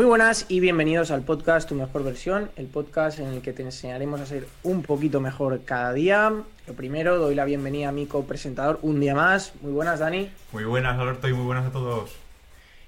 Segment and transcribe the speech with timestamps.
[0.00, 3.62] Muy buenas y bienvenidos al podcast Tu Mejor Versión, el podcast en el que te
[3.62, 6.32] enseñaremos a ser un poquito mejor cada día.
[6.66, 9.52] Lo primero, doy la bienvenida a mi copresentador un día más.
[9.60, 10.30] Muy buenas, Dani.
[10.52, 12.16] Muy buenas, Alberto, y muy buenas a todos.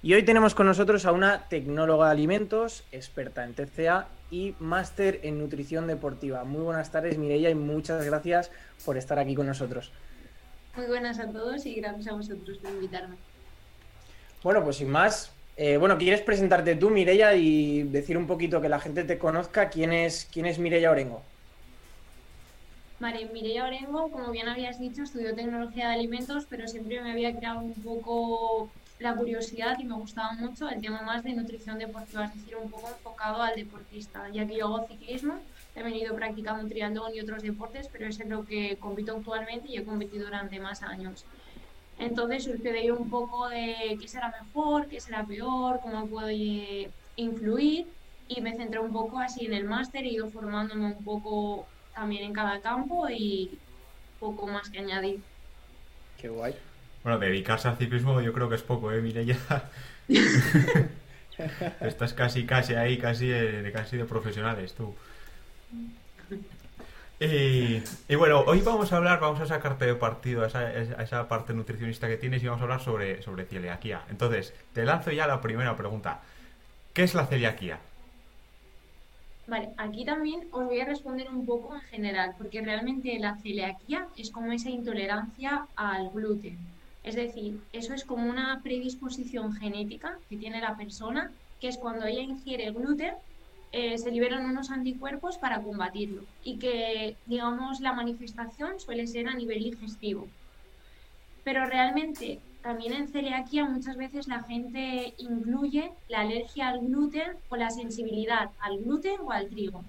[0.03, 5.21] Y hoy tenemos con nosotros a una tecnóloga de alimentos, experta en TCA y máster
[5.23, 6.45] en nutrición deportiva.
[6.45, 8.51] Muy buenas tardes, Mireia, y muchas gracias
[8.87, 9.93] por estar aquí con nosotros.
[10.75, 13.17] Muy buenas a todos y gracias a vosotros por invitarme.
[14.43, 15.31] Bueno, pues sin más,
[15.65, 19.71] eh, bueno, ¿quieres presentarte tú, Mireia, y decir un poquito que la gente te conozca
[19.71, 21.23] quién es, quién es Mireia Orengo?
[22.99, 27.37] Vale, Mireia Orengo, como bien habías dicho, estudió tecnología de alimentos, pero siempre me había
[27.37, 32.25] creado un poco la curiosidad y me gustaba mucho el tema más de nutrición deportiva,
[32.25, 35.39] es decir, un poco enfocado al deportista, ya que yo hago ciclismo,
[35.77, 39.85] he venido practicando triatlón y otros deportes, pero es lo que compito actualmente y he
[39.85, 41.25] competido durante más años.
[42.03, 46.29] Entonces surgió de ahí un poco de qué será mejor, qué será peor, cómo puedo
[46.29, 47.87] eh, influir
[48.29, 52.25] y me centré un poco así en el máster, he ido formándome un poco también
[52.25, 53.51] en cada campo y
[54.19, 55.21] poco más que añadir.
[56.21, 56.55] Qué guay.
[57.05, 59.39] Bueno, dedicarse al ciclismo yo creo que es poco, ¿eh, Mireia?
[61.81, 64.95] Estás casi, casi ahí, casi de, casi de profesionales tú.
[67.25, 72.09] Y, bueno, hoy vamos a hablar, vamos a sacarte de partido a esa, parte nutricionista
[72.09, 74.03] que tienes y vamos a hablar sobre, sobre celiaquía.
[74.11, 76.21] Entonces, te lanzo ya la primera pregunta.
[76.93, 77.79] ¿Qué es la celiaquía?
[79.47, 84.09] Vale, aquí también os voy a responder un poco en general, porque realmente la celiaquía
[84.17, 86.59] es como esa intolerancia al gluten.
[87.05, 91.31] Es decir, eso es como una predisposición genética que tiene la persona,
[91.61, 93.15] que es cuando ella ingiere gluten
[93.73, 99.35] eh, se liberan unos anticuerpos para combatirlo y que, digamos, la manifestación suele ser a
[99.35, 100.29] nivel digestivo.
[101.43, 107.57] Pero realmente también en celiaquía muchas veces la gente incluye la alergia al gluten o
[107.57, 109.83] la sensibilidad al gluten o al trigo,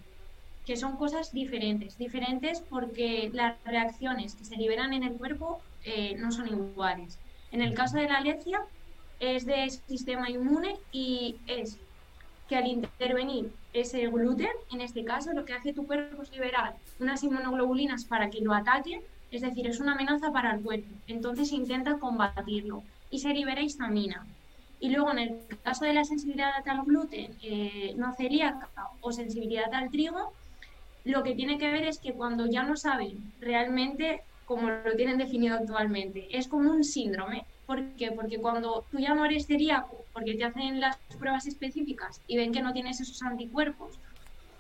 [0.66, 6.16] que son cosas diferentes, diferentes porque las reacciones que se liberan en el cuerpo eh,
[6.18, 7.20] no son iguales.
[7.52, 8.60] En el caso de la alergia
[9.20, 11.80] es de sistema inmune y es
[12.48, 16.76] que al intervenir ese gluten, en este caso, lo que hace tu cuerpo es liberar
[17.00, 20.94] unas inmunoglobulinas para que lo ataquen, es decir, es una amenaza para el cuerpo.
[21.08, 24.26] Entonces intenta combatirlo y se libera histamina.
[24.80, 28.70] Y luego, en el caso de la sensibilidad al gluten eh, no celíaca
[29.02, 30.34] o sensibilidad al trigo,
[31.06, 35.18] lo que tiene que ver es que cuando ya no saben realmente como lo tienen
[35.18, 37.46] definido actualmente, es como un síndrome.
[37.66, 38.12] ¿Por qué?
[38.12, 42.54] Porque cuando tú ya no eres celíaco, porque te hacen las pruebas específicas y ven
[42.54, 44.00] que no tienes esos anticuerpos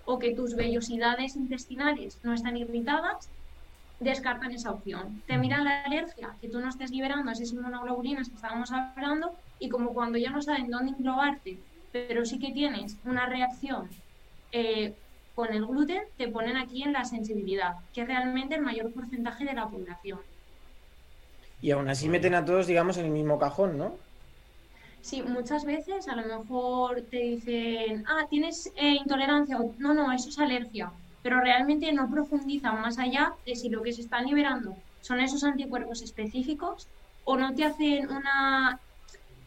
[0.05, 3.29] o que tus vellosidades intestinales no están irritadas,
[3.99, 5.21] descartan esa opción.
[5.27, 9.69] Te miran la alergia, que tú no estés liberando esas inmunoglobulinas que estábamos hablando, y
[9.69, 11.57] como cuando ya no saben dónde englobarte,
[11.91, 13.87] pero sí que tienes una reacción
[14.51, 14.93] eh,
[15.35, 19.45] con el gluten, te ponen aquí en la sensibilidad, que es realmente el mayor porcentaje
[19.45, 20.19] de la población.
[21.61, 23.95] Y aún así meten a todos, digamos, en el mismo cajón, ¿no?
[25.03, 30.29] Sí, muchas veces a lo mejor te dicen, ah, tienes eh, intolerancia, no, no, eso
[30.29, 34.77] es alergia, pero realmente no profundizan más allá de si lo que se está liberando
[35.01, 36.87] son esos anticuerpos específicos
[37.25, 38.79] o no te hacen una,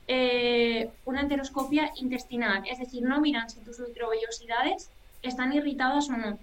[0.06, 4.90] eh, una enteroscopia intestinal, es decir, no miran si tus microvellosidades
[5.22, 6.38] están irritadas o no,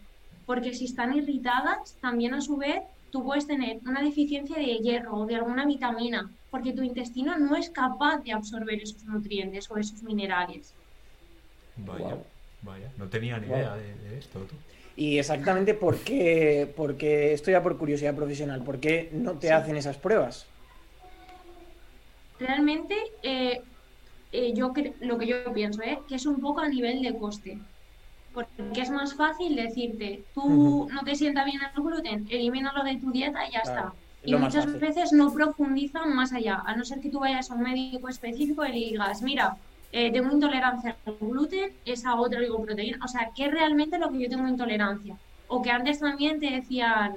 [0.48, 2.82] porque si están irritadas, también a su vez
[3.14, 7.56] tú puedes tener una deficiencia de hierro o de alguna vitamina, porque tu intestino no
[7.56, 10.74] es capaz de absorber esos nutrientes o esos minerales.
[11.78, 12.18] Vaya,
[12.64, 14.40] vaya, no tenía ni idea de, esto.
[14.96, 19.78] Y exactamente por qué, porque esto ya por curiosidad profesional, ¿por qué no te hacen
[19.78, 20.48] esas pruebas?
[22.40, 23.62] Realmente, eh,
[24.32, 26.00] eh, yo lo que yo pienso es ¿eh?
[26.10, 27.60] que es un poco a nivel de coste
[28.34, 33.12] porque es más fácil decirte, tú no te sienta bien el gluten, elimínalo de tu
[33.12, 33.94] dieta y ya está.
[34.26, 37.64] Y muchas veces no profundizan más allá, a no ser que tú vayas a un
[37.64, 39.58] médico específico y le digas, mira,
[39.92, 44.22] eh, tengo intolerancia al gluten, esa otra oligoproteína, o sea, ¿qué es realmente lo que
[44.22, 45.18] yo tengo intolerancia?
[45.48, 47.16] O que antes también te decían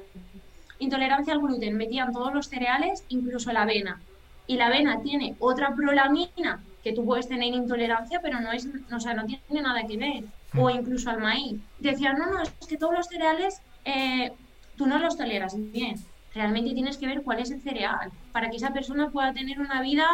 [0.78, 4.00] intolerancia al gluten, metían todos los cereales, incluso la avena.
[4.46, 9.00] Y la avena tiene otra prolamina que tú puedes tener intolerancia, pero no es, o
[9.00, 10.24] sea, no tiene nada que ver
[10.58, 11.61] o incluso al maíz.
[11.79, 14.32] Decían, no, no, es que todos los cereales eh,
[14.76, 15.97] tú no los toleras bien.
[16.35, 19.81] Realmente tienes que ver cuál es el cereal para que esa persona pueda tener una
[19.81, 20.06] vida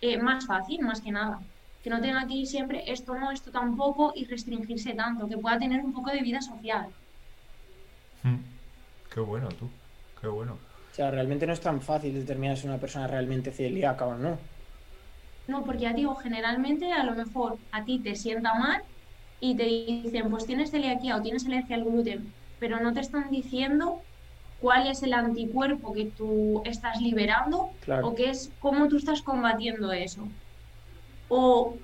[0.00, 1.40] eh, más fácil, más que nada.
[1.82, 5.58] Que no tenga que ir siempre esto no, esto tampoco y restringirse tanto, que pueda
[5.58, 6.88] tener un poco de vida social.
[8.22, 8.38] Hmm.
[9.12, 9.68] Qué bueno tú,
[10.20, 10.54] qué bueno.
[10.54, 14.38] O sea, realmente no es tan fácil determinar si una persona realmente celíaca o no.
[15.46, 18.82] No, porque ya digo, generalmente a lo mejor a ti te sienta mal
[19.40, 23.30] y te dicen, pues tienes celiaquía o tienes alergia al gluten, pero no te están
[23.30, 24.00] diciendo
[24.60, 27.70] cuál es el anticuerpo que tú estás liberando
[28.02, 30.26] o qué es cómo tú estás combatiendo eso.
[31.28, 31.76] O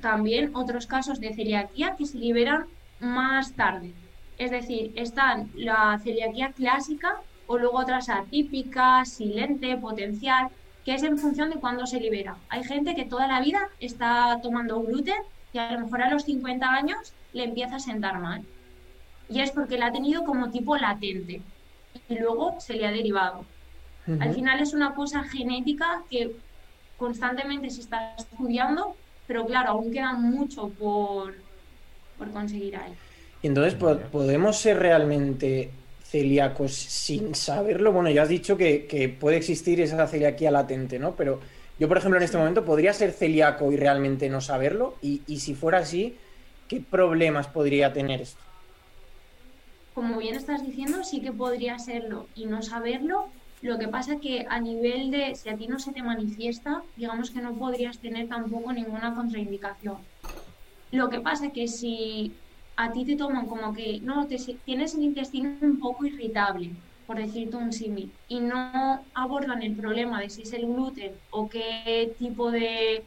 [0.00, 2.66] también otros casos de celiaquía que se liberan
[3.00, 3.92] más tarde.
[4.38, 10.48] Es decir, están la celiaquía clásica o luego otras atípicas, silente, potencial,
[10.84, 12.36] que es en función de cuándo se libera.
[12.48, 15.20] Hay gente que toda la vida está tomando gluten
[15.52, 18.42] y a lo mejor a los 50 años le empieza a sentar mal.
[19.28, 21.42] Y es porque la ha tenido como tipo latente
[22.08, 23.44] y luego se le ha derivado.
[24.20, 26.34] Al final es una cosa genética que
[26.96, 28.96] constantemente se está estudiando,
[29.26, 31.34] pero claro, aún queda mucho por,
[32.16, 32.94] por conseguir ahí.
[33.42, 35.70] Y entonces, ¿podemos ser realmente
[36.02, 37.92] celíacos sin saberlo?
[37.92, 41.14] Bueno, ya has dicho que, puede existir esa celiaquía latente, ¿no?
[41.14, 41.40] Pero
[41.78, 44.96] yo, por ejemplo, en este momento podría ser celíaco y realmente no saberlo.
[45.02, 46.16] Y, y si fuera así,
[46.68, 48.42] ¿qué problemas podría tener esto?
[49.98, 53.26] como bien estás diciendo, sí que podría serlo y no saberlo.
[53.62, 57.32] Lo que pasa que a nivel de, si a ti no se te manifiesta, digamos
[57.32, 59.96] que no podrías tener tampoco ninguna contraindicación.
[60.92, 62.32] Lo que pasa que si
[62.76, 66.70] a ti te toman como que no, te, tienes el intestino un poco irritable,
[67.08, 71.48] por decirte un símil, y no abordan el problema de si es el gluten o
[71.48, 73.02] qué tipo de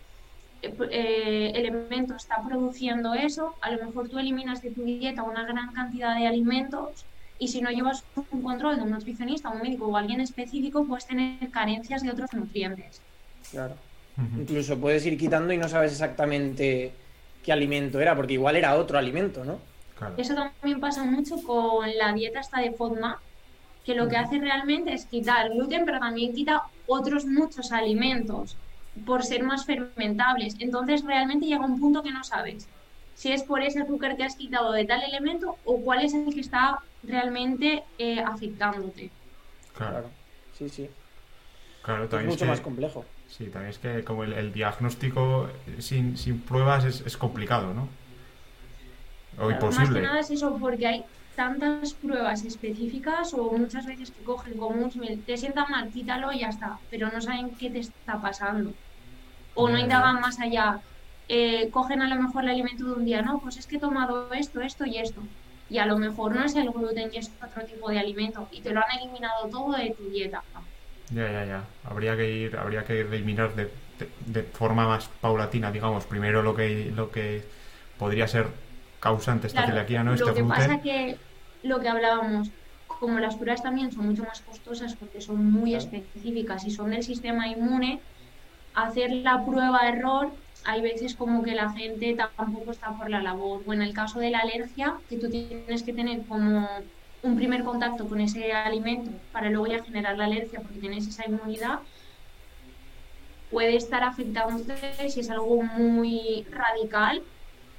[0.63, 5.71] eh, elemento está produciendo eso, a lo mejor tú eliminas de tu dieta una gran
[5.71, 7.06] cantidad de alimentos
[7.38, 11.06] y si no llevas un control de un nutricionista, un médico o alguien específico, puedes
[11.06, 13.01] tener carencias de otros nutrientes.
[13.51, 13.75] Claro.
[14.36, 16.92] Incluso puedes ir quitando y no sabes exactamente
[17.44, 19.59] qué alimento era, porque igual era otro alimento, ¿no?
[20.18, 23.19] Eso también pasa mucho con la dieta esta de FODMAP,
[23.86, 28.56] que lo que hace realmente es quitar gluten, pero también quita otros muchos alimentos
[29.06, 30.56] por ser más fermentables.
[30.60, 32.68] Entonces realmente llega un punto que no sabes
[33.22, 36.33] si es por ese azúcar que has quitado de tal elemento o cuál es el
[36.33, 39.12] que está realmente eh, afectándote.
[39.75, 40.10] Claro.
[40.57, 40.89] sí, sí.
[41.83, 43.06] Claro, también es mucho más complejo.
[43.28, 45.50] Sí, también es que como el, diagnóstico
[45.80, 47.88] sin, sin pruebas es, complicado, ¿no?
[49.39, 49.86] O imposible.
[49.86, 51.06] Más que nada es eso, porque hay
[51.36, 56.39] tantas pruebas específicas o muchas veces que cogen como un te sienta mal, quítalo y
[56.39, 58.74] ya está, pero no saben qué te está pasando.
[59.54, 60.80] O no indagan más allá.
[61.28, 63.80] Eh, cogen a lo mejor el alimento de un día, no, pues es que he
[63.80, 65.22] tomado esto, esto y esto.
[65.69, 68.60] Y a lo mejor no es el gluten y es otro tipo de alimento y
[68.60, 70.44] te lo han eliminado todo de tu dieta.
[71.13, 71.63] Ya, ya, ya.
[71.86, 73.72] Habría que ir, habría que eliminar de,
[74.25, 77.44] de, forma más paulatina, digamos, primero lo que, lo que
[77.98, 78.48] podría ser
[79.01, 80.13] causante esta celiaquía, ¿no?
[80.13, 81.18] Este lo que pasa que
[81.63, 82.50] lo que hablábamos,
[82.88, 87.03] como las pruebas también son mucho más costosas porque son muy específicas y son del
[87.03, 88.00] sistema inmune,
[88.74, 90.31] hacer la prueba error
[90.63, 93.63] hay veces como que la gente tampoco está por la labor.
[93.65, 96.68] O en el caso de la alergia, que tú tienes que tener como
[97.24, 101.27] un primer contacto con ese alimento para luego ya generar la alergia porque tienes esa
[101.27, 101.80] inmunidad,
[103.50, 107.24] puede estar afectándote si es algo muy radical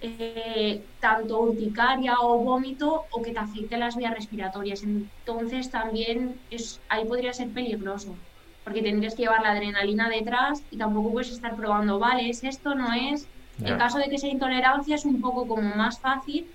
[0.03, 4.83] eh, tanto urticaria o vómito o que te afecte las vías respiratorias.
[4.83, 8.17] Entonces también es, ahí podría ser peligroso,
[8.65, 12.75] porque tendrías que llevar la adrenalina detrás y tampoco puedes estar probando, vale, es esto,
[12.75, 13.29] no es.
[13.63, 16.47] En caso de que sea intolerancia es un poco como más fácil,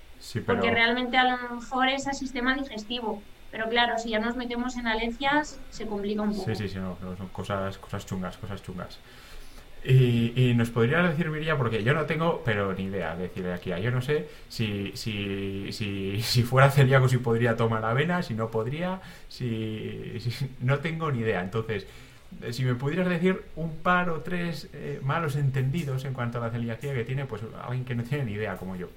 [0.44, 3.22] porque realmente a lo mejor es el sistema digestivo.
[3.50, 6.44] Pero claro, si ya nos metemos en alergias, se complica un poco.
[6.44, 8.98] Sí, sí, sí, son cosas, cosas chungas, cosas chungas.
[9.84, 13.90] Y, nos podría decir Miria, porque yo no tengo, pero ni idea de aquí Yo
[13.90, 19.00] no sé si, si, si, si, fuera celíaco si podría tomar avena, si no podría,
[19.28, 20.18] si,
[20.60, 21.40] no tengo ni idea.
[21.42, 21.86] Entonces,
[22.42, 26.46] eh, si me pudieras decir un par o tres eh, malos entendidos en cuanto a
[26.46, 28.88] la celiaquía que tiene, pues alguien que no tiene ni idea como yo.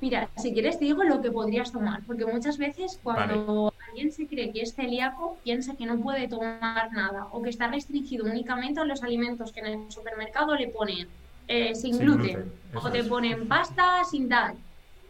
[0.00, 4.26] Mira, si quieres te digo lo que podrías tomar, porque muchas veces cuando alguien se
[4.26, 8.80] cree que es celíaco, piensa que no puede tomar nada o que está restringido únicamente
[8.80, 11.08] a los alimentos que en el supermercado le ponen
[11.46, 14.56] eh, sin, gluten, o te ponen pasta sin tal.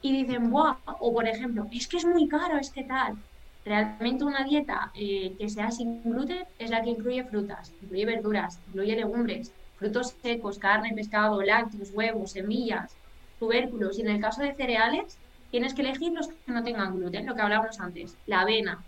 [0.03, 0.79] Y dicen, ¡buah!
[0.99, 3.17] O por ejemplo, es que es muy caro, es que tal.
[3.65, 8.61] Realmente una dieta eh, que sea sin gluten es la que incluye frutas, incluye verduras,
[8.67, 12.99] incluye legumbres, frutos secos, carne, pescado, lácteos, huevos, semillas,
[13.41, 15.19] tubérculos y en el caso de cereales
[15.51, 18.85] tienes que elegir los que no tengan gluten, lo que hablábamos antes, la avena,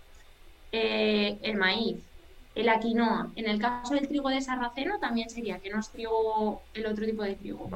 [0.71, 1.97] eh, el maíz,
[2.55, 3.31] la quinoa.
[3.35, 7.05] En el caso del trigo de sarraceno también sería que no es trigo, el otro
[7.05, 7.69] tipo de trigo.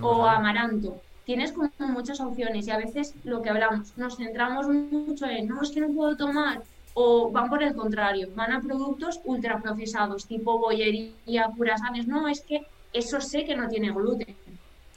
[0.00, 1.00] o amaranto.
[1.24, 5.62] Tienes como muchas opciones y a veces lo que hablamos, nos centramos mucho en, no,
[5.62, 6.62] es que no puedo tomar,
[6.92, 12.66] o van por el contrario, van a productos ultraprocesados, tipo bollería, purasanes, no, es que
[12.92, 14.36] eso sé que no tiene gluten.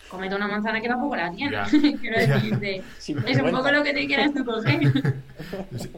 [0.10, 1.58] Comete una manzana que tampoco la tiene.
[2.02, 4.80] Quiero decirte, es un poco lo que te quieres tú coger.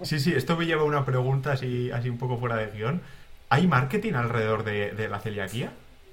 [0.04, 3.02] Sí, sí, esto me lleva a una pregunta así, así un poco fuera de guion.
[3.50, 5.72] ¿Hay marketing alrededor de, de la celiaquía?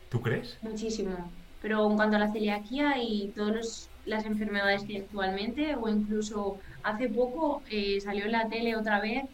[0.09, 0.59] ¿Tú crees?
[0.63, 1.31] Muchísimo.
[1.61, 6.59] Pero en cuanto a la celiaquía y todas las enfermedades que hay actualmente, o incluso
[6.83, 9.25] hace poco eh, salió en la tele otra vez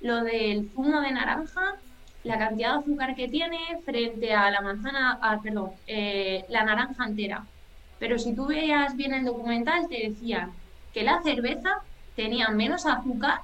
[0.00, 1.76] lo del zumo de naranja,
[2.24, 7.04] la cantidad de azúcar que tiene frente a la manzana, ah, perdón, eh, la naranja
[7.04, 7.44] entera.
[8.02, 10.50] Pero si tú veías bien el documental, te decían
[10.92, 11.82] que la cerveza
[12.16, 13.42] tenía menos azúcar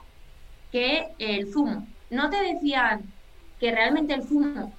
[0.73, 1.87] que el zumo.
[2.11, 3.03] No te decían
[3.61, 4.73] que realmente el zumo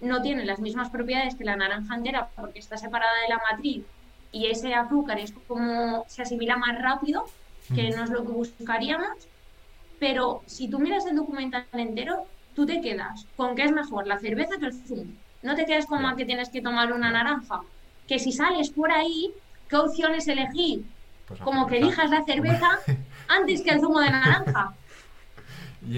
[0.00, 3.84] no tiene las mismas propiedades que la naranja entera porque está separada de la matriz
[4.30, 7.24] y ese azúcar es como se asimila más rápido,
[7.74, 9.26] que no es lo que buscaríamos.
[9.98, 14.20] Pero si tú miras el documental entero, tú te quedas con que es mejor la
[14.20, 15.12] cerveza que el zumo.
[15.42, 17.62] No te quedas con que tienes que tomar una naranja.
[18.06, 19.32] Que si sales por ahí,
[19.68, 20.84] ¿qué opciones elegir?
[21.26, 22.78] Pues Como que elijas la cerveza
[23.28, 24.74] antes que el zumo de naranja.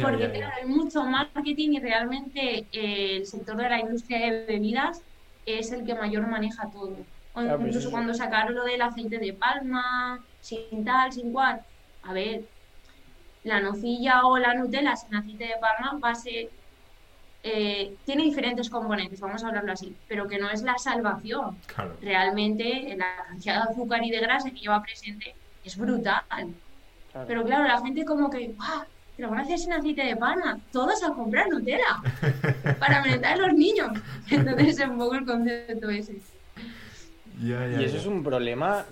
[0.02, 0.32] Porque ya.
[0.32, 5.02] claro, hay mucho marketing y realmente eh, el sector de la industria de bebidas
[5.46, 6.96] es el que mayor maneja todo.
[7.32, 11.62] O Claro, pero incluso cuando sacaron lo del aceite de palma, sin tal, sin cual.
[12.02, 12.42] A ver,
[13.44, 16.50] la nocilla o la Nutella sin aceite de palma va a ser...
[17.42, 21.56] eh, tiene diferentes componentes, vamos a hablarlo así, pero que no es la salvación.
[21.66, 21.96] Claro.
[22.02, 26.24] Realmente la cantidad de azúcar y de grasa que lleva presente es brutal.
[27.12, 27.26] Claro.
[27.26, 28.82] Pero claro, la gente como que, ¡guau!
[29.16, 30.60] Te lo van a hacer sin aceite de palma.
[30.70, 32.00] Todos a comprar Nutella
[32.78, 33.90] para merendar a los niños.
[34.30, 36.18] Entonces es un poco el concepto ese.
[37.42, 38.84] Y eso es un problema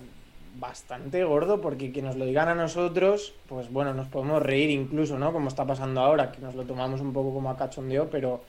[0.59, 5.17] bastante gordo porque que nos lo digan a nosotros, pues bueno, nos podemos reír incluso,
[5.19, 5.33] ¿no?
[5.33, 8.43] Como está pasando ahora, que nos lo tomamos un poco como a cachondeo, pero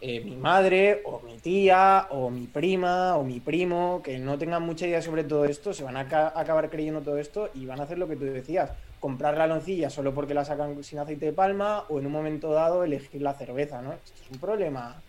[0.00, 4.62] eh, mi madre o mi tía o mi prima o mi primo, que no tengan
[4.62, 7.80] mucha idea sobre todo esto, se van a ca- acabar creyendo todo esto y van
[7.80, 11.26] a hacer lo que tú decías, comprar la loncilla solo porque la sacan sin aceite
[11.26, 13.94] de palma o en un momento dado elegir la cerveza, ¿no?
[13.94, 15.04] Esto es un problema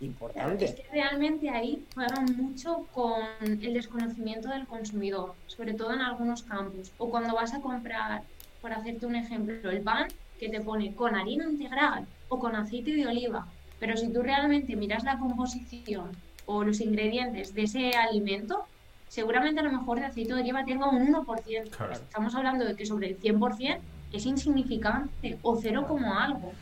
[0.00, 0.64] importante.
[0.64, 6.42] es que realmente ahí juegan mucho con el desconocimiento del consumidor, sobre todo en algunos
[6.42, 6.92] campos.
[6.98, 8.22] O cuando vas a comprar,
[8.60, 12.92] por hacerte un ejemplo, el pan que te pone con harina integral o con aceite
[12.92, 13.46] de oliva.
[13.78, 16.10] Pero si tú realmente miras la composición
[16.46, 18.64] o los ingredientes de ese alimento,
[19.08, 21.70] seguramente a lo mejor de aceite de oliva tenga un 1%.
[21.70, 21.92] Claro.
[21.92, 23.78] Estamos hablando de que sobre el 100%
[24.12, 26.52] es insignificante o cero como algo.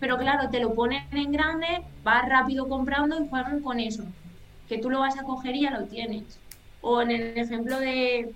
[0.00, 4.04] Pero claro, te lo ponen en grande, vas rápido comprando y juegan con eso.
[4.68, 6.38] Que tú lo vas a coger y ya lo tienes.
[6.80, 8.32] O en el ejemplo de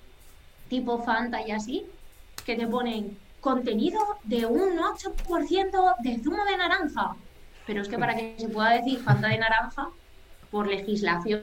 [0.68, 1.84] tipo Fanta y así,
[2.44, 7.16] que te ponen contenido de un 8% de zumo de naranja.
[7.66, 9.88] Pero es que para que se pueda decir Fanta de naranja,
[10.50, 11.42] por legislación,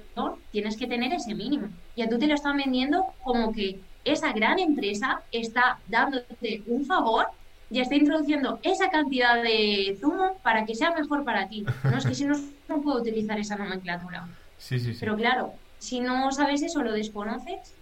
[0.52, 1.68] tienes que tener ese mínimo.
[1.96, 6.86] Y a tú te lo están vendiendo como que esa gran empresa está dándote un
[6.86, 7.28] favor
[7.70, 11.66] y está introduciendo esa cantidad de zumo para que sea mejor para ti.
[11.84, 12.36] No es que si no,
[12.68, 14.28] no puedo utilizar esa nomenclatura.
[14.58, 14.98] Sí, sí, sí.
[15.00, 17.74] Pero claro, si no sabes eso, lo desconoces,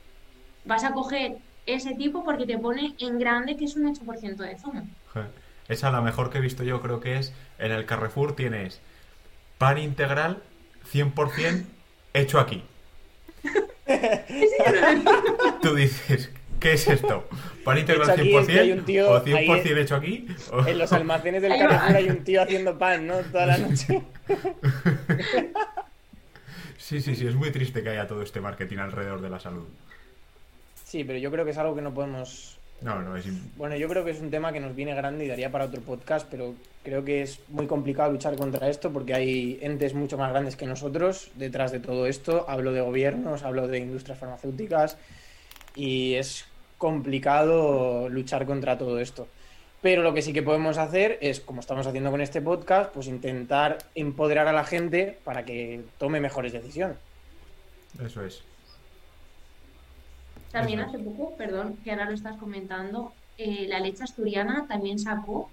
[0.65, 4.57] vas a coger ese tipo porque te pone en grande que es un 8% de
[4.57, 4.87] zumo.
[5.67, 8.79] Esa la mejor que he visto yo creo que es en el Carrefour tienes
[9.57, 10.43] pan integral
[10.91, 11.65] 100%
[12.13, 12.63] hecho aquí.
[15.61, 16.29] Tú dices,
[16.59, 17.27] ¿qué es esto?
[17.67, 20.27] ¿Pan integral Hecho aquí es que hay un 100% tío o 100% ahí- hecho aquí?
[20.51, 21.51] O- En los almacenes del.
[21.57, 23.17] Carrefour hay un tío haciendo pan, ¿no?
[23.19, 24.01] Toda la noche.
[26.77, 29.65] Sí, sí, sí, es muy triste que haya todo este marketing alrededor de la salud.
[30.85, 32.57] Sí, pero yo creo que es algo que no podemos.
[32.79, 33.25] No, no, es...
[33.57, 35.81] Bueno, yo creo que es un tema que nos viene grande y daría para otro
[35.81, 40.29] podcast, pero creo que es muy complicado luchar contra esto porque hay entes mucho más
[40.31, 42.45] grandes que nosotros detrás de todo esto.
[42.47, 44.97] Hablo de gobiernos, hablo de industrias farmacéuticas
[45.75, 46.45] y es
[46.77, 49.27] complicado luchar contra todo esto.
[49.81, 53.07] Pero lo que sí que podemos hacer es, como estamos haciendo con este podcast, pues
[53.07, 56.97] intentar empoderar a la gente para que tome mejores decisiones.
[58.03, 58.41] Eso es.
[60.51, 60.95] También Eso es.
[60.95, 65.49] hace poco, perdón, que ahora lo estás comentando, eh, la leche asturiana también sacó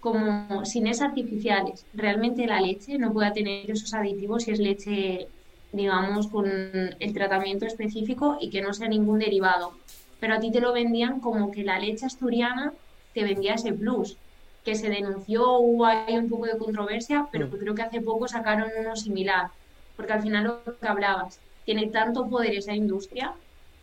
[0.00, 1.84] como sines artificiales.
[1.94, 5.28] Realmente la leche no puede tener esos aditivos si es leche,
[5.72, 9.72] digamos, con el tratamiento específico y que no sea ningún derivado.
[10.18, 12.74] Pero a ti te lo vendían como que la leche asturiana
[13.12, 14.20] te vendía ese plus,
[14.62, 17.58] que se denunció, hubo ahí un poco de controversia, pero Mm.
[17.58, 19.50] creo que hace poco sacaron uno similar,
[19.96, 23.36] porque al final lo que hablabas, tiene tanto poder esa industria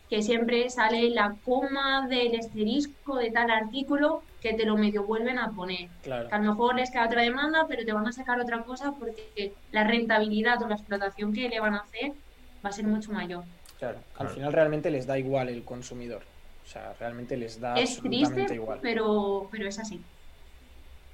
[0.08, 5.38] que siempre sale la coma del asterisco de tal artículo que te lo medio vuelven
[5.38, 5.90] a poner.
[6.02, 6.28] Claro.
[6.28, 8.92] Que a lo mejor les queda otra demanda, pero te van a sacar otra cosa
[8.98, 12.12] porque la rentabilidad o la explotación que le van a hacer
[12.64, 13.44] va a ser mucho mayor.
[13.78, 14.34] Claro, al Claro.
[14.34, 16.22] final realmente les da igual el consumidor.
[16.64, 18.78] O sea, realmente les da Es absolutamente triste, igual.
[18.82, 20.00] pero, pero es así.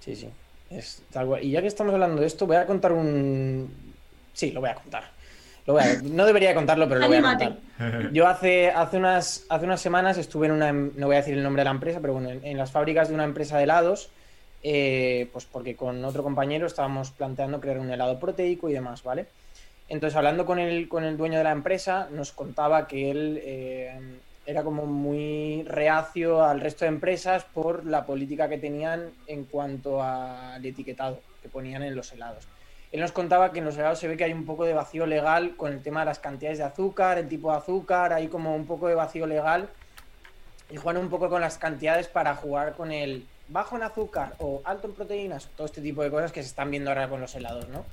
[0.00, 0.28] Sí, sí.
[0.70, 1.44] Es tal cual.
[1.44, 3.70] Y ya que estamos hablando de esto, voy a contar un.
[4.32, 5.04] Sí, lo voy a contar.
[5.66, 7.58] Lo voy a- No debería contarlo, pero lo voy a contar.
[8.12, 11.42] Yo hace, hace, unas, hace unas semanas estuve en una, no voy a decir el
[11.42, 14.08] nombre de la empresa, pero bueno, en, en las fábricas de una empresa de helados,
[14.62, 19.26] eh, pues porque con otro compañero estábamos planteando crear un helado proteico y demás, ¿vale?
[19.88, 23.98] Entonces, hablando con el, con el dueño de la empresa, nos contaba que él eh,
[24.46, 30.02] era como muy reacio al resto de empresas por la política que tenían en cuanto
[30.02, 32.46] al etiquetado que ponían en los helados.
[32.90, 35.06] Él nos contaba que en los helados se ve que hay un poco de vacío
[35.06, 38.54] legal con el tema de las cantidades de azúcar, el tipo de azúcar, hay como
[38.54, 39.68] un poco de vacío legal
[40.70, 44.60] y juegan un poco con las cantidades para jugar con el bajo en azúcar o
[44.64, 47.34] alto en proteínas, todo este tipo de cosas que se están viendo ahora con los
[47.34, 47.84] helados, ¿no?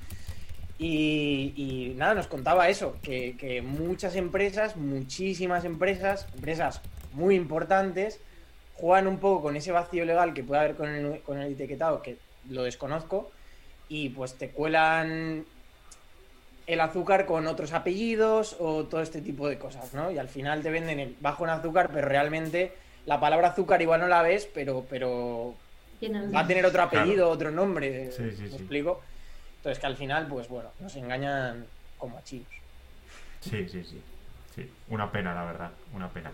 [0.82, 6.82] Y, y nada, nos contaba eso, que, que muchas empresas, muchísimas empresas, empresas
[7.12, 8.22] muy importantes,
[8.76, 12.02] juegan un poco con ese vacío legal que puede haber con el, con el etiquetado,
[12.02, 12.18] que
[12.48, 13.30] lo desconozco,
[13.90, 15.44] y pues te cuelan
[16.66, 20.12] el azúcar con otros apellidos o todo este tipo de cosas, ¿no?
[20.12, 22.72] Y al final te venden el bajo en azúcar, pero realmente
[23.06, 25.56] la palabra azúcar igual no la ves, pero, pero
[26.34, 27.32] va a tener otro apellido, Claro.
[27.32, 28.12] otro nombre.
[28.12, 28.56] Sí, sí, ¿Me sí.
[28.56, 29.02] explico?
[29.60, 32.54] Entonces que al final, pues bueno, nos engañan como a chinos.
[33.42, 34.02] Sí, sí, sí.
[34.56, 36.32] Sí, una pena, la verdad, una pena.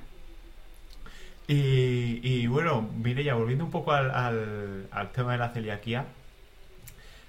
[1.48, 6.06] Y, y bueno, Mireia, volviendo un poco al, al- al tema de la celiaquía,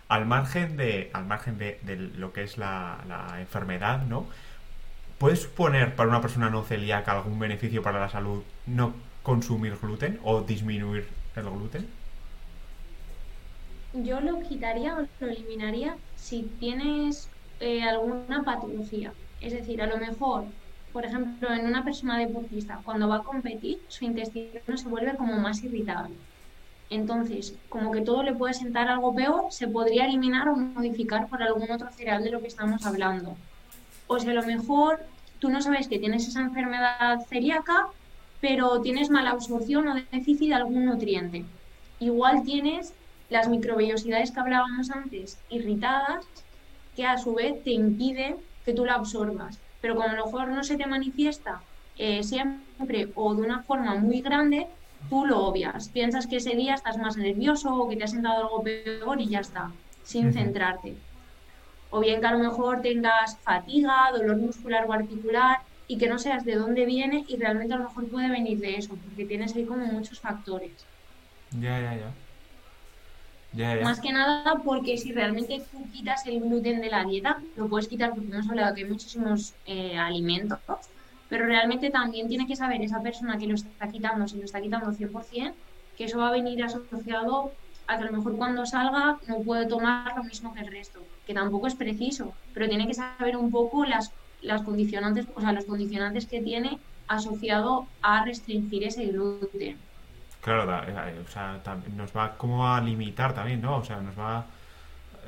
[0.09, 1.81] al margen de, al margen de,
[2.17, 4.29] lo que es la, la enfermedad, ¿no?
[5.19, 10.21] ¿Puede suponer para una persona no celíaca algún beneficio para la salud no consumir gluten
[10.25, 11.88] o disminuir el gluten?
[14.02, 17.30] Yo lo quitaría o lo eliminaría si tienes
[17.61, 19.13] eh, alguna patología.
[19.41, 20.45] Es decir, a lo mejor,
[20.93, 25.39] por ejemplo, en una persona deportista, cuando va a competir, su intestino se vuelve como
[25.39, 26.15] más irritable.
[26.91, 31.43] Entonces, como que todo le puede sentar algo peor, se podría eliminar o modificar por
[31.43, 33.37] algún otro cereal de lo que estamos hablando.
[34.06, 35.00] O sea, a lo mejor
[35.39, 37.89] tú no sabes que tienes esa enfermedad celíaca,
[38.41, 41.45] pero tienes mala absorción o déficit de algún nutriente.
[41.99, 42.93] Igual tienes
[43.28, 46.26] las microvellosidades que hablábamos antes irritadas,
[46.95, 49.60] que a su vez te impiden que tú la absorbas.
[49.80, 51.62] Pero como a lo mejor no se te manifiesta
[51.97, 54.67] eh, siempre o de una forma muy grande,
[55.08, 55.91] tú lo obvias.
[55.91, 59.28] Piensas que ese día estás más nervioso o que te ha sentado algo peor y
[59.28, 60.97] ya está, sin centrarte.
[61.91, 66.19] O bien que a lo mejor tengas fatiga, dolor muscular o articular y que no
[66.19, 69.54] sepas de dónde viene y realmente a lo mejor puede venir de eso, porque tienes
[69.54, 70.89] ahí como muchos factores.
[71.52, 72.25] Ya, ya, ya.
[73.82, 77.88] Más que nada porque si realmente tú quitas el gluten de la dieta, lo puedes
[77.88, 80.58] quitar porque hemos hablado que hay muchísimos eh, alimentos,
[81.28, 84.60] pero realmente también tiene que saber esa persona que lo está quitando, si lo está
[84.60, 85.52] quitando 100%,
[85.97, 87.52] que eso va a venir asociado
[87.86, 91.00] a que a lo mejor cuando salga no puede tomar lo mismo que el resto,
[91.26, 95.52] que tampoco es preciso, pero tiene que saber un poco las, las condicionantes, o sea,
[95.52, 99.78] los condicionantes que tiene asociado a restringir ese gluten.
[100.47, 101.47] Claro, da- eh, o sea,
[102.00, 103.78] nos va como a limitar también, ¿no?
[103.78, 104.47] O sea, nos va...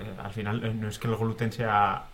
[0.01, 2.07] eh, al final eh, no es que el gluten sea...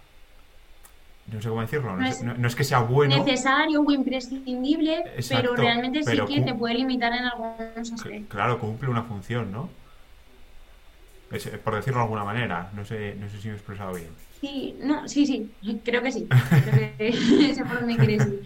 [1.32, 3.92] No sé cómo decirlo, no, es, es no- no es que sea bueno, necesario o
[3.92, 8.28] imprescindible, Exacto, pero realmente pero sí que te puede limitar en algunos aspectos.
[8.28, 9.68] claro, cumple una función, ¿no?
[11.30, 14.10] Es, por decirlo de alguna manera, no sé, no sé si me he expresado bien.
[14.40, 16.36] Sí, no, sí, sí, creo que sí.
[16.62, 18.42] Creo que sé por dónde quieres ir.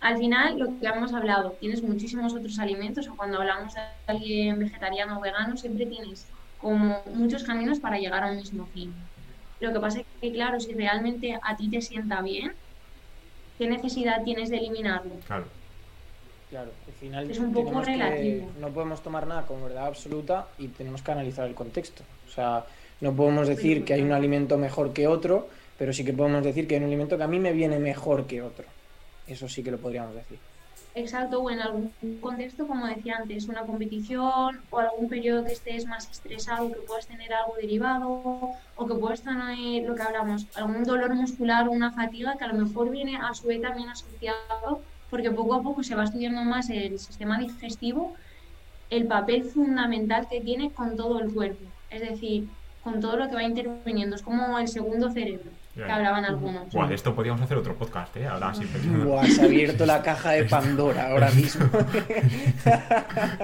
[0.00, 4.58] Al final, lo que hemos hablado, tienes muchísimos otros alimentos, o cuando hablamos de alguien
[4.58, 8.94] vegetariano o vegano, siempre tienes como muchos caminos para llegar a un mismo fin.
[9.60, 12.52] Lo que pasa es que, claro, si realmente a ti te sienta bien,
[13.58, 15.14] ¿qué necesidad tienes de eliminarlo?
[15.26, 15.46] Claro,
[16.48, 18.50] Claro, al final Es un poco relativo.
[18.58, 22.04] no podemos tomar nada como verdad absoluta y tenemos que analizar el contexto.
[22.26, 22.64] O sea,
[23.00, 26.66] no podemos decir que hay un alimento mejor que otro, pero sí que podemos decir
[26.66, 28.64] que hay un alimento que a mí me viene mejor que otro.
[29.28, 30.38] Eso sí que lo podríamos decir.
[30.94, 35.86] Exacto, o en algún contexto, como decía antes, una competición o algún periodo que estés
[35.86, 40.82] más estresado, que puedas tener algo derivado o que puedas tener lo que hablamos, algún
[40.82, 44.82] dolor muscular o una fatiga que a lo mejor viene a su vez también asociado,
[45.10, 48.14] porque poco a poco se va estudiando más el sistema digestivo,
[48.90, 52.48] el papel fundamental que tiene con todo el cuerpo, es decir,
[52.82, 55.50] con todo lo que va interviniendo, es como el segundo cerebro,
[55.86, 56.72] que hablaban algunos.
[56.72, 58.26] Buah, de esto podríamos hacer otro podcast, ¿eh?
[58.26, 58.64] Ahora sí.
[59.04, 61.66] Buah, se ha abierto la caja de Pandora ahora mismo.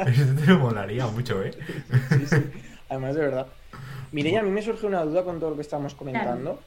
[0.06, 1.52] Esto te molaría mucho, ¿eh?
[2.10, 2.36] Sí, sí.
[2.88, 3.46] Además, de verdad.
[4.12, 6.60] Mireia, a mí me surge una duda con todo lo que estamos comentando.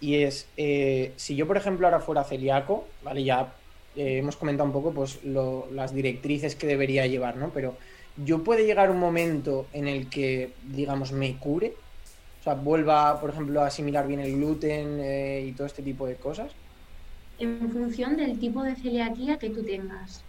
[0.00, 3.22] y es, eh, si yo, por ejemplo, ahora fuera celíaco, ¿vale?
[3.24, 3.52] Ya
[3.96, 7.50] eh, hemos comentado un poco pues, las directrices que debería llevar, ¿no?
[7.50, 7.76] Pero
[8.16, 11.74] yo puede llegar un momento en el que, digamos, me cure,
[12.48, 16.16] sea, vuelva, por ejemplo, a asimilar bien el gluten eh, y todo este tipo de
[16.16, 16.50] cosas.
[17.38, 20.24] En función del tipo de celiaquía que tú tengas.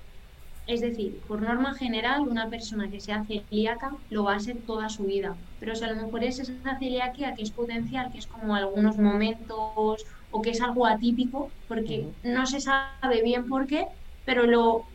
[0.68, 4.88] Es decir, por norma general, una persona que sea celíaca lo va a ser toda
[4.88, 5.36] su vida.
[5.60, 8.98] Pero si a lo mejor es esa celiaquía que es potencial, que es como algunos
[8.98, 13.88] momentos o que es algo atípico, porque no se sabe bien por qué,
[14.26, 14.86] pero lo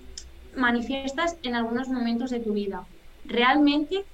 [0.57, 2.87] manifiestas en algunos momentos de tu vida.
[3.25, 4.05] Realmente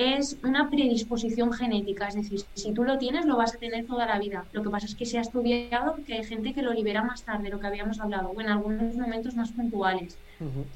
[0.00, 4.06] es una predisposición genética, es decir, si tú lo tienes lo vas a tener toda
[4.06, 4.44] la vida.
[4.52, 7.22] Lo que pasa es que se ha estudiado que hay gente que lo libera más
[7.22, 10.18] tarde, lo que habíamos hablado, o en algunos momentos más puntuales.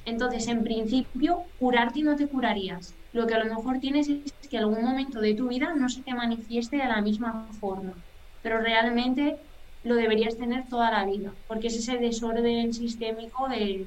[0.04, 2.94] Entonces, en principio, curarte no te curarías.
[3.12, 6.02] Lo que a lo mejor tienes es que algún momento de tu vida no se
[6.02, 7.94] te manifieste de la misma forma,
[8.42, 9.36] pero realmente
[9.84, 13.86] lo deberías tener toda la vida, porque es ese desorden sistémico de,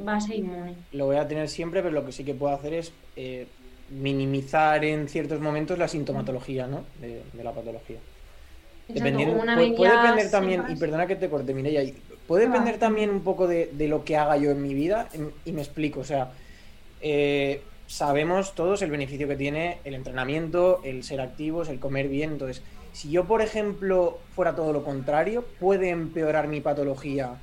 [0.00, 0.74] base inmune.
[0.92, 3.46] Lo voy a tener siempre, pero lo que sí que puedo hacer es eh,
[3.90, 6.84] minimizar en ciertos momentos la sintomatología ¿no?
[7.00, 7.98] de, la patología.
[8.88, 9.38] Dependiendo,
[9.76, 11.92] puede, depender también, y perdona que te corte, Mireia,
[12.26, 15.08] puede depender también un poco de, lo que haga yo en mi vida,
[15.44, 16.32] y me explico, o sea,
[17.00, 22.32] eh, sabemos todos el beneficio que tiene el entrenamiento, el ser activos, el comer bien,
[22.32, 27.36] entonces, si yo, por ejemplo, fuera todo lo contrario, puede empeorar mi patología,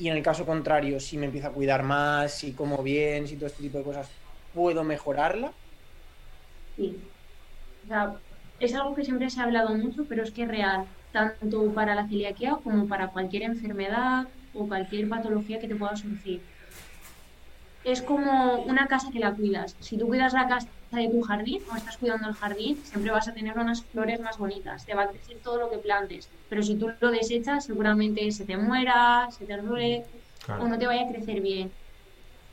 [0.00, 3.36] y en el caso contrario, si me empiezo a cuidar más, si como bien, si
[3.36, 4.08] todo este tipo de cosas,
[4.52, 5.52] ¿puedo mejorarla?
[6.78, 6.96] Sí.
[7.84, 8.14] O sea,
[8.60, 11.94] es algo que siempre se ha hablado mucho, pero es que es real, tanto para
[11.94, 16.40] la celiaquía como para cualquier enfermedad o cualquier patología que te pueda surgir.
[17.84, 19.74] Es como una casa que la cuidas.
[19.80, 23.28] Si tú cuidas la casa de tu jardín o estás cuidando el jardín, siempre vas
[23.28, 26.28] a tener unas flores más bonitas, te va a crecer todo lo que plantes.
[26.48, 30.04] Pero si tú lo desechas, seguramente se te muera, se te ruede
[30.48, 31.72] o no te vaya a crecer bien.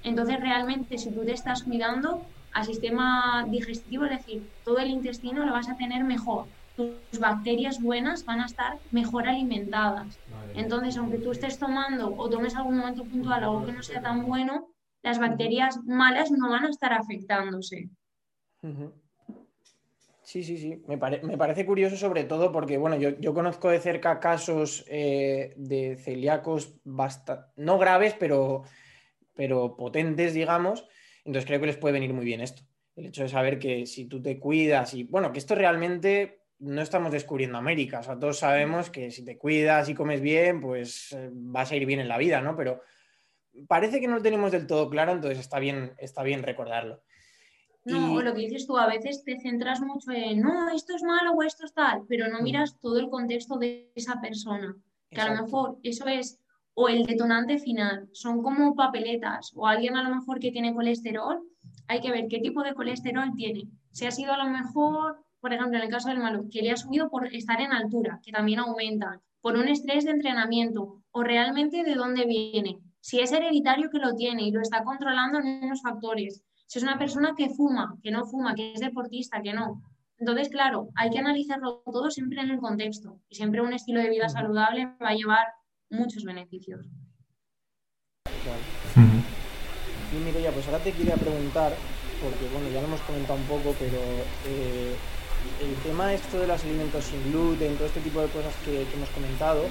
[0.03, 2.23] Entonces, realmente, si tú te estás cuidando,
[2.55, 6.47] al sistema digestivo, es decir, todo el intestino lo vas a tener mejor.
[6.77, 10.17] Tus bacterias buenas van a estar mejor alimentadas.
[10.53, 14.25] Entonces, aunque tú estés tomando o tomes algún momento puntual algo que no sea tan
[14.25, 14.69] bueno,
[15.03, 17.89] las bacterias malas no van a estar afectándose.
[20.23, 20.81] Sí, sí, sí.
[20.87, 26.73] Me, parece curioso sobre todo porque, bueno, yo, conozco de cerca casos eh, de celíacos
[27.57, 28.63] no graves, pero,
[29.33, 30.87] pero potentes, digamos,
[31.25, 32.61] entonces creo que les puede venir muy bien esto.
[32.95, 36.81] El hecho de saber que si tú te cuidas y, bueno, que esto realmente no
[36.81, 37.99] estamos descubriendo América.
[37.99, 41.75] O sea, todos sabemos que si te cuidas y comes bien, pues eh, vas a
[41.75, 42.55] ir bien en la vida, ¿no?
[42.55, 42.81] Pero
[43.67, 47.01] parece que no lo tenemos del todo claro, entonces está bien, está bien recordarlo.
[47.83, 51.33] No, lo que dices tú, a veces te centras mucho en, no, esto es malo
[51.33, 52.43] o esto es tal, pero no mm.
[52.43, 54.75] miras todo el contexto de esa persona.
[55.09, 56.39] Que a lo mejor eso es
[56.75, 61.41] o el detonante final son como papeletas o alguien a lo mejor que tiene colesterol,
[61.87, 63.63] hay que ver qué tipo de colesterol tiene.
[63.91, 66.71] Si ha sido a lo mejor, por ejemplo, en el caso del malo, que le
[66.71, 71.23] ha subido por estar en altura, que también aumenta, por un estrés de entrenamiento o
[71.23, 72.79] realmente de dónde viene.
[72.99, 76.43] Si es hereditario que lo tiene y lo está controlando en unos factores.
[76.65, 79.81] Si es una persona que fuma, que no fuma, que es deportista, que no.
[80.17, 83.19] Entonces, claro, hay que analizarlo todo siempre en el contexto.
[83.29, 85.45] Y siempre un estilo de vida saludable va a llevar
[85.89, 86.85] muchos beneficios.
[90.11, 91.73] Y mire, ya, pues ahora te quería preguntar,
[92.21, 93.97] porque bueno, ya lo hemos comentado un poco, pero
[94.47, 94.95] eh,
[95.61, 99.09] el tema esto de los alimentos sin gluten, todo este tipo de cosas que, hemos
[99.09, 99.63] comentado,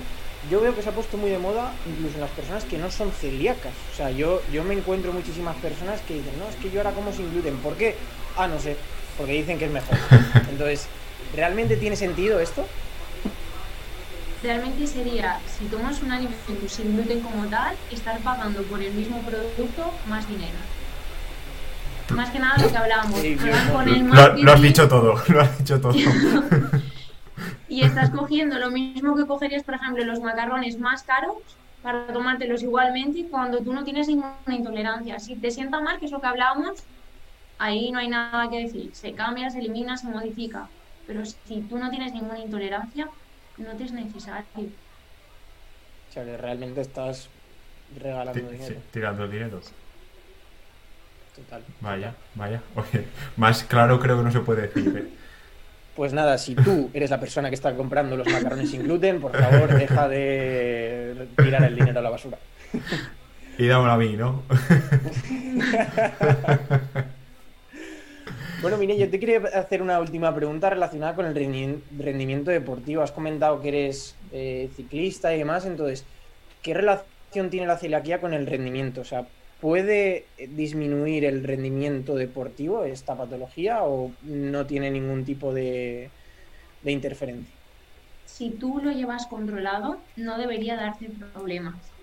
[0.51, 2.91] yo veo que se ha puesto muy de moda incluso en las personas que no
[2.91, 3.73] son celíacas.
[3.93, 6.93] O sea, yo, yo me encuentro muchísimas personas que dicen, no, es que yo ahora
[6.93, 7.57] como sin gluten.
[7.59, 7.95] ¿Por qué?
[8.37, 8.77] Ah, no sé,
[9.17, 9.97] porque dicen que es mejor.
[10.51, 10.87] Entonces,
[11.35, 12.67] ¿realmente tiene sentido esto?
[14.45, 19.21] Realmente sería, si tomas un alimento sin gluten como tal, estar pagando por el mismo
[19.23, 20.59] producto más dinero.
[22.11, 23.21] Más que nada lo que hablábamos.
[24.43, 25.95] lo, has dicho todo, lo has dicho todo.
[27.69, 31.39] y estás cogiendo lo mismo que cogerías, por ejemplo, los macarrones más caros
[31.83, 35.19] para tomártelos igualmente cuando tú no tienes ninguna intolerancia.
[35.19, 36.83] Si te sienta mal, que es lo que hablábamos,
[37.59, 38.91] ahí no hay nada que decir.
[38.93, 40.69] Se cambia, se elimina, se modifica.
[41.07, 43.09] Pero si tú no tienes ninguna intolerancia,
[43.59, 44.45] no te es necesario.
[44.59, 47.29] O sea, que realmente estás
[48.01, 48.77] regalando dinero.
[48.93, 49.61] tirando dinero.
[51.35, 51.63] Total.
[51.81, 52.63] Vaya, vaya.
[52.77, 54.97] Oye, más claro creo que no se puede decir.
[54.97, 55.09] ¿eh?
[55.97, 59.37] Pues nada, si tú eres la persona que está comprando los macarrones sin gluten, por
[59.37, 62.39] favor, deja de tirar el dinero a la basura.
[63.59, 64.43] Y dámelo a mí, ¿no?
[68.65, 73.03] Bueno, mire, yo te quería hacer una última pregunta relacionada con el rendimiento deportivo.
[73.03, 76.03] Has comentado que eres eh, ciclista y demás, entonces,
[76.63, 79.03] ¿qué relación tiene la celiaquía con el rendimiento?
[79.03, 79.27] O sea,
[79.61, 86.09] ¿puede disminuir el rendimiento deportivo esta patología o no tiene ningún tipo de,
[86.83, 87.53] de interferencia?
[88.25, 91.94] Si tú lo llevas controlado, no debería darte problemas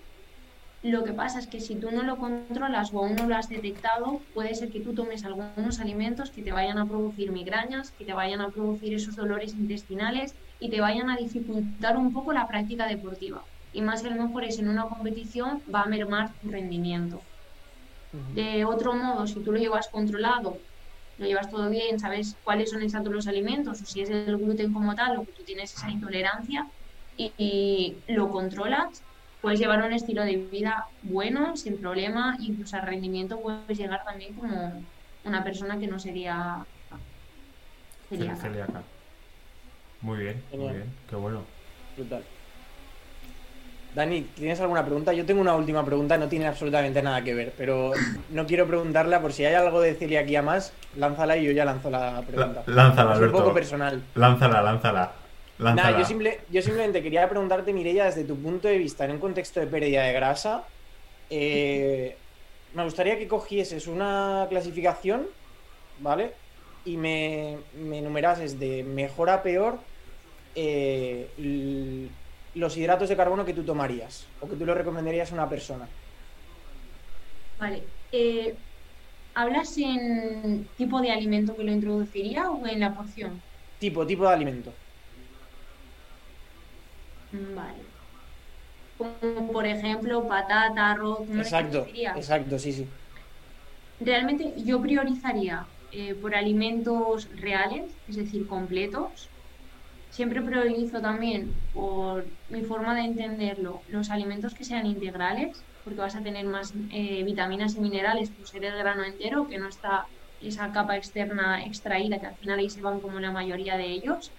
[0.82, 3.48] lo que pasa es que si tú no lo controlas o aún no lo has
[3.48, 8.04] detectado, puede ser que tú tomes algunos alimentos que te vayan a producir migrañas, que
[8.04, 12.48] te vayan a producir esos dolores intestinales y te vayan a dificultar un poco la
[12.48, 13.46] práctica deportiva.
[13.70, 17.26] Y más a lo mejor es en una competición va a mermar tu rendimiento.
[18.28, 20.62] De otro modo, si tú lo llevas controlado,
[21.16, 24.72] lo llevas todo bien, sabes cuáles son exactos los alimentos o si es el gluten
[24.72, 26.66] como tal o que tú tienes esa intolerancia
[27.16, 29.04] y lo controlas,
[29.42, 34.34] puedes llevar un estilo de vida bueno, sin problema, incluso al rendimiento puedes llegar también
[34.34, 34.82] como
[35.24, 36.64] una persona que no sería
[38.08, 38.82] celíaca.
[40.00, 41.42] Muy bien, muy bien, qué bueno.
[41.96, 42.22] Brutal.
[43.94, 45.12] Dani, ¿tienes alguna pregunta?
[45.12, 47.92] Yo tengo una última pregunta, no tiene absolutamente nada que ver, pero
[48.30, 51.90] no quiero preguntarla por si hay algo de celiaquía más, lánzala y yo ya lanzo
[51.90, 52.62] la pregunta.
[52.66, 54.02] lánzala, es un poco personal.
[54.14, 55.12] Lánzala, lánzala.
[55.58, 56.06] Nada, yo,
[56.48, 60.02] yo simplemente quería preguntarte, Mireia, desde tu punto de vista, en un contexto de pérdida
[60.04, 60.72] de grasa,
[61.28, 62.24] eh,
[62.72, 65.34] me gustaría que cogieses una clasificación,
[65.96, 66.40] ¿vale?
[66.84, 69.88] Y me, me enumerases de mejor a peor
[70.54, 71.34] eh,
[72.54, 75.94] los hidratos de carbono que tú tomarías o que tú le recomendarías a una persona.
[77.58, 77.94] Vale.
[78.10, 78.58] Eh,
[79.34, 83.46] ¿Hablas en tipo de alimento que lo introduciría o en la porción?
[83.78, 84.82] Tipo, tipo de alimento.
[87.32, 87.92] Vale.
[88.96, 91.28] Como por ejemplo patata, arroz.
[91.38, 92.84] exacto, exacto, sí, sí.
[93.98, 99.32] Realmente yo priorizaría eh, por alimentos reales, es decir, completos.
[100.08, 106.16] Siempre priorizo también, por mi forma de entenderlo, los alimentos que sean integrales, porque vas
[106.16, 110.06] a tener más eh, vitaminas y minerales por ser el grano entero, que no está
[110.40, 114.34] esa capa externa extraída, que al final ahí se van como la mayoría de ellos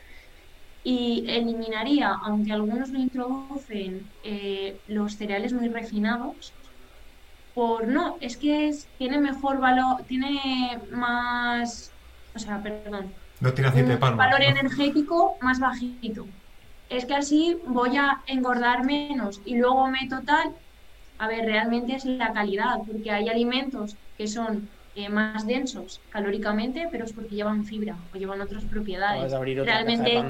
[0.83, 6.53] y eliminaría, aunque algunos lo introducen, eh, los cereales muy refinados,
[7.53, 11.95] por no, es que tiene mejor valor, tiene más,
[12.35, 16.27] o sea, perdón, no tiene aceite de palma, valor energético más bajito.
[16.89, 20.55] Es que así voy a engordar menos y luego meto tal,
[21.17, 26.87] a ver, realmente es la calidad, porque hay alimentos que son eh, más densos calóricamente,
[26.91, 29.31] pero es porque llevan fibra o llevan otras propiedades.
[29.31, 30.23] realmente,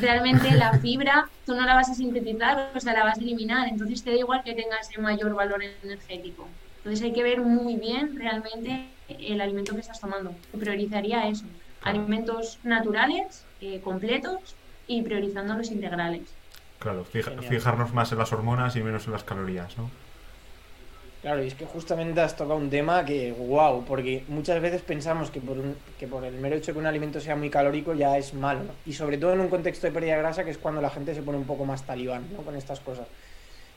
[0.00, 3.66] realmente la fibra tú no la vas a sintetizar, o sea, la vas a eliminar,
[3.66, 6.46] entonces te da igual que tengas ese mayor valor energético.
[6.78, 10.32] Entonces hay que ver muy bien realmente el alimento que estás tomando.
[10.56, 11.46] priorizaría eso,
[11.82, 14.54] alimentos naturales, eh, completos
[14.86, 16.22] y priorizando los integrales.
[16.78, 19.90] Claro, fijarnos más en las hormonas y menos en las calorías, ¿no?
[21.24, 25.30] Claro, y es que justamente has tocado un tema que, wow, porque muchas veces pensamos
[25.30, 25.56] que por,
[25.98, 28.64] que por el mero hecho de que un alimento sea muy calórico ya es malo.
[28.84, 31.14] Y sobre todo en un contexto de pérdida de grasa, que es cuando la gente
[31.14, 32.42] se pone un poco más talibán, ¿no?
[32.42, 33.06] Con estas cosas.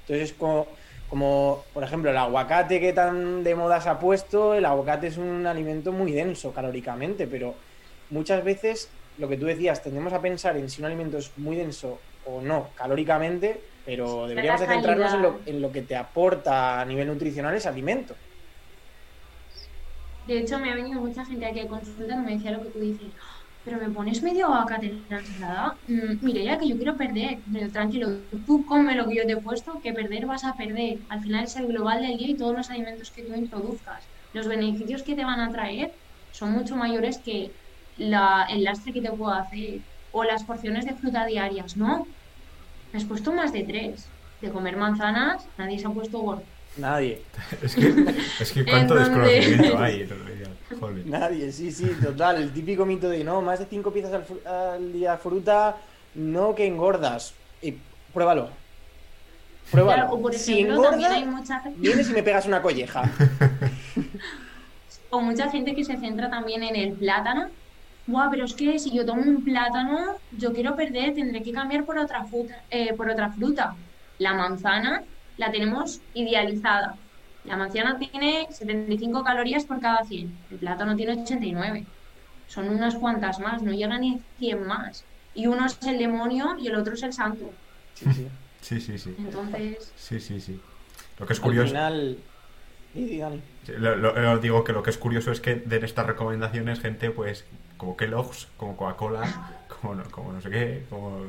[0.02, 0.68] Entonces, como,
[1.10, 5.16] como, por ejemplo, el aguacate que tan de moda se ha puesto, el aguacate es
[5.16, 7.56] un alimento muy denso calóricamente, pero
[8.10, 11.56] muchas veces, lo que tú decías, tendemos a pensar en si un alimento es muy
[11.56, 17.56] denso o no calóricamente, pero deberíamos centrarnos en lo, que te aporta a nivel nutricional
[17.56, 18.17] ese alimento.
[20.28, 22.69] De hecho, me ha venido mucha gente aquí a consultar y me decía lo que
[22.71, 23.13] tú dices.
[23.63, 24.50] Pero me pones medio
[24.82, 25.78] en la ensalada.
[25.88, 27.39] Mm, mire, ya que yo quiero perder.
[27.50, 28.10] Pero tranquilo,
[28.45, 31.00] tú come lo que yo te he puesto, que perder vas a perder.
[31.08, 34.10] Al final es el global del día y todos los alimentos que tú introduzcas.
[34.34, 35.93] Los beneficios que te van a traer
[36.30, 37.54] son mucho mayores que
[37.95, 39.80] la, el lastre que te puedo hacer
[40.12, 42.16] o las porciones de fruta diarias, ¿no?
[42.93, 44.08] Has puesto más de tres.
[44.41, 46.43] De comer manzanas, nadie se ha puesto gordo.
[46.78, 47.21] Nadie.
[47.62, 47.93] es, que,
[48.39, 50.10] es que cuánto desconocimiento hay
[51.06, 52.38] Nadie, sí, sí, total.
[52.43, 55.78] El típico mito de no, más de cinco piezas al, día fruta,
[56.13, 57.34] no que engordas.
[57.62, 57.76] Y
[58.13, 58.50] pruébalo.
[59.71, 60.12] Pruébalo.
[60.12, 61.80] o por ejemplo, también hay mucha gente...
[61.80, 63.10] Vienes y me pegas una colleja.
[65.10, 67.50] o mucha gente que se centra también en el plátano
[68.08, 71.84] Buah, pero es que si yo tomo un plátano, yo quiero perder, tendré que cambiar
[71.86, 72.63] por otra fruta.
[72.70, 73.76] Eh, por otra fruta.
[74.17, 75.04] La manzana
[75.38, 76.96] la tenemos idealizada.
[77.43, 80.38] La manzana tiene 75 calorías por cada 100.
[80.52, 81.86] El plátano tiene 89.
[82.48, 85.04] Son unas cuantas más, no llegan ni 100 más.
[85.36, 87.52] Y uno es el demonio y el otro es el santo.
[87.93, 88.28] Sí, sí.
[88.62, 89.93] Sí, Entonces.
[89.96, 90.60] Sí, sí, sí.
[91.20, 91.78] Lo que es curioso.
[91.78, 92.17] Al final,
[92.93, 93.21] Y,
[93.67, 97.12] lo, lo- lo digo que lo que es curioso es que den estas recomendaciones gente
[97.12, 97.45] pues
[97.78, 99.23] como Kellogg's, como Coca-Cola,
[99.67, 101.26] como no, como no sé qué, como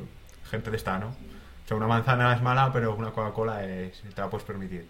[0.49, 1.07] gente de esta, ¿no?
[1.09, 4.87] O sea, una manzana es mala, pero una Coca-Cola es, te la puedes permitir.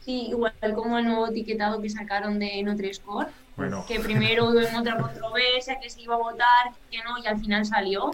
[0.00, 4.98] Sí, igual como el nuevo etiquetado que sacaron de Nutri-Score, Bueno, que primero hubo otra
[4.98, 8.10] controversia, que se iba a votar, que no, y al final salió.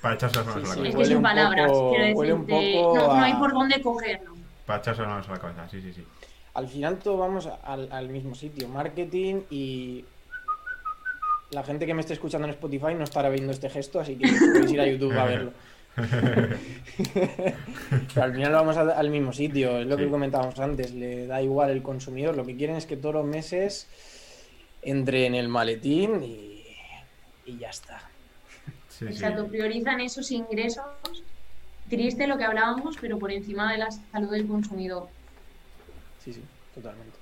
[0.00, 2.82] para echarse las manos Sí, a la sí, es que sin palabras, poco- quiero decirte,
[2.82, 4.35] poco no, no hay por dónde cogerlo.
[4.66, 6.04] Para echarse las manos a la cabeza, sí, sí, sí.
[6.54, 10.04] Al final todos vamos al, al mismo sitio, marketing y
[11.50, 14.26] la gente que me esté escuchando en Spotify no estará viendo este gesto, así que
[14.28, 15.52] podéis ir a YouTube a verlo.
[15.96, 16.56] Pero
[18.24, 20.04] al final vamos a- al mismo sitio, es lo Sí.
[20.04, 23.24] que comentábamos antes, le da igual el consumidor, lo que quieren es que todos los
[23.26, 23.86] meses
[24.82, 26.64] entre en el maletín y,
[27.46, 28.00] y ya está.
[28.88, 29.12] Sí, sí.
[29.12, 30.84] Exacto, priorizan esos ingresos.
[31.88, 35.08] Triste lo que hablábamos, pero por encima de la salud del consumidor.
[36.24, 36.42] Sí, sí,
[36.74, 37.16] totalmente.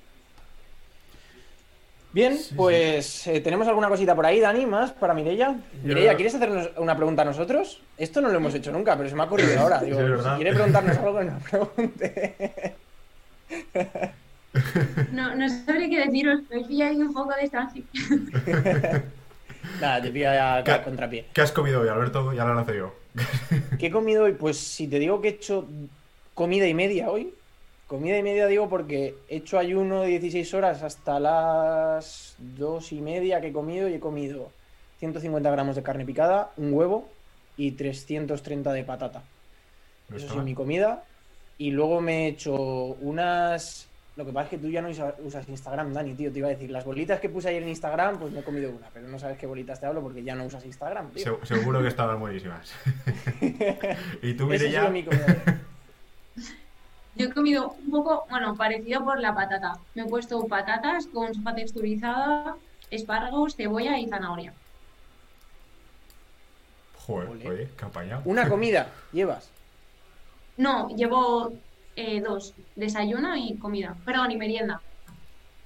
[2.11, 5.53] Bien, pues eh, ¿tenemos alguna cosita por ahí, Dani, más para Mireia?
[5.83, 7.81] Mireia, ¿quieres hacernos una pregunta a nosotros?
[7.97, 9.81] Esto no lo hemos hecho nunca, pero se me ha ocurrido ahora.
[9.81, 12.75] Digo, Sí, si quiere preguntarnos algo, nos pregunte.
[15.11, 17.83] No, no sabré qué deciros, me pilla ahí un poco de distancia.
[19.81, 21.25] Nada, te pilla ya contrapié.
[21.33, 22.31] ¿Qué has comido hoy, Alberto?
[22.31, 22.93] Ya lo lanzo yo.
[23.79, 24.33] ¿Qué he comido hoy?
[24.33, 25.65] Pues si te digo que he hecho
[26.33, 27.33] comida y media hoy.
[27.87, 32.99] Comida y media digo porque he hecho ayuno de 16 horas hasta las dos y
[33.01, 34.49] media que he comido y he comido
[34.99, 37.07] 150 gramos de carne picada, un huevo
[37.57, 39.23] y 330 de patata.
[40.09, 40.45] No Eso sí, mal.
[40.45, 41.03] mi comida.
[41.57, 43.87] Y luego me he hecho unas...
[44.15, 46.31] Lo que pasa es que tú ya no usa- usas Instagram, Dani, tío.
[46.31, 48.71] Te iba a decir, las bolitas que puse ayer en Instagram, pues me he comido
[48.71, 48.87] una.
[48.93, 51.39] Pero no sabes qué bolitas te hablo porque ya no usas Instagram, tío.
[51.43, 52.71] Se- seguro que estaban buenísimas.
[54.21, 54.79] ¿Y tú, Esa ha Mireia?
[54.81, 55.61] sido mi comida.
[57.17, 59.77] Yo he comido un poco, bueno, parecido por la patata.
[59.95, 62.55] Me he puesto patatas con sopa texturizada,
[62.91, 64.53] espárragos, cebolla y zanahoria.
[67.05, 68.21] Joder, oye, qué apañado.
[68.25, 69.49] Una comida llevas.
[70.57, 71.53] No, llevo
[71.95, 73.95] eh, dos, desayuno y comida.
[74.05, 74.81] Perdón, y merienda.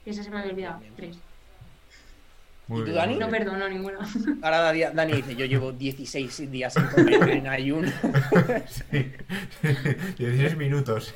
[0.03, 0.79] Que esa se me había olvidado.
[0.95, 1.17] Tres.
[2.67, 3.13] Muy ¿Y tú, Dani?
[3.13, 3.31] No, bien.
[3.31, 3.97] perdón, no, ninguna.
[4.43, 7.91] Ahora Dani, Dani dice, yo llevo 16 días sin comer en ayuno.
[8.67, 9.11] Sí.
[10.19, 11.15] 16 minutos.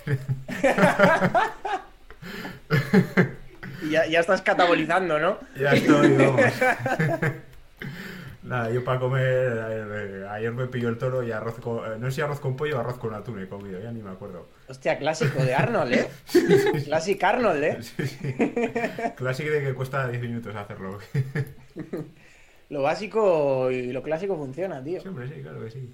[3.83, 5.37] Y ya, ya estás catabolizando, ¿no?
[5.59, 6.41] ya estoy, vamos.
[8.53, 11.91] Nada, yo para comer, ayer, ayer me pilló el toro y arroz con...
[11.91, 14.03] eh, No sé si arroz con pollo o arroz con atún he comido, ya ni
[14.03, 14.47] me acuerdo.
[14.67, 16.07] Hostia, clásico de Arnold, ¿eh?
[16.85, 17.77] Clásico Arnold, ¿eh?
[17.81, 18.35] Sí, sí.
[19.15, 20.99] Clásico de que cuesta 10 minutos hacerlo.
[22.69, 25.01] Lo básico y lo clásico funciona, tío.
[25.01, 25.91] Sí, hombre, sí, claro que sí.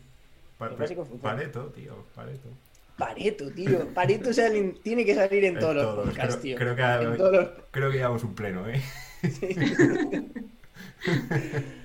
[0.58, 1.36] Pa- Lo clásico funciona.
[1.36, 2.50] Pareto, tío, pareto.
[2.98, 3.88] Pareto, tío.
[3.93, 6.58] Pareto sale tiene que salir en En todos los podcasts, creo- tío.
[6.58, 8.82] creo que- En todos los- Creo que llevamos un pleno, ¿eh?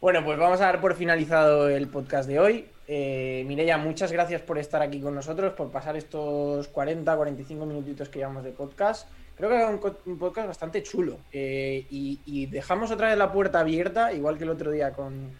[0.00, 2.66] Bueno, pues vamos a dar por finalizado el podcast de hoy.
[2.86, 8.08] Eh, Mireia, muchas gracias por estar aquí con nosotros, por pasar estos 40, 45 minutitos
[8.08, 9.08] que llevamos de podcast.
[9.36, 11.18] Creo que era un, un podcast bastante chulo.
[11.32, 15.30] Eh, y, y dejamos otra vez la puerta abierta, igual que el otro día con,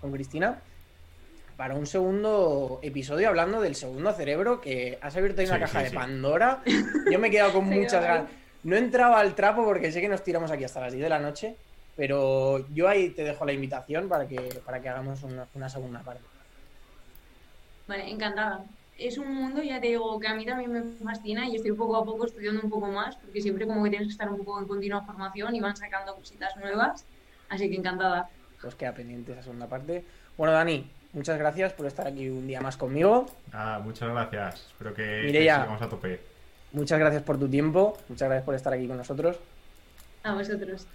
[0.00, 0.60] con Cristina,
[1.58, 5.78] para un segundo episodio hablando del segundo cerebro, que has abierto ahí una Sí, caja
[5.80, 5.96] sí, de sí.
[5.96, 6.62] Pandora.
[7.10, 8.30] Yo me he quedado con muchas ganas.
[8.62, 11.18] No entraba al trapo porque sé que nos tiramos aquí hasta las 10 de la
[11.18, 11.54] noche,
[11.96, 16.00] pero yo ahí te dejo la invitación para que, para que hagamos una, una segunda
[16.00, 16.22] parte.
[17.86, 18.64] Vale, encantada.
[18.98, 21.96] Es un mundo, ya te digo, que a mí también me fascina y estoy poco
[21.96, 24.60] a poco estudiando un poco más, porque siempre como que tienes que estar un poco
[24.60, 27.04] en continua formación y van sacando cositas nuevas.
[27.48, 28.28] Así que encantada.
[28.60, 30.04] Pues queda pendiente esa segunda parte.
[30.36, 33.26] Bueno, Dani, muchas gracias por estar aquí un día más conmigo.
[33.52, 34.66] Ah, muchas gracias.
[34.68, 35.56] Espero que, que Mireia.
[35.56, 36.20] sigamos a tope.
[36.72, 39.38] Muchas gracias por tu tiempo, muchas gracias por estar aquí con nosotros.
[40.22, 40.86] A vosotros.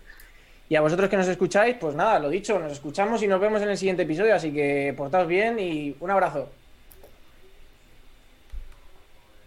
[0.69, 3.60] Y a vosotros que nos escucháis, pues nada, lo dicho, nos escuchamos y nos vemos
[3.63, 6.48] en el siguiente episodio, así que portaos bien y un abrazo.